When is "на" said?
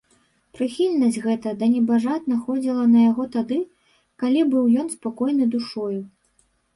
2.93-3.03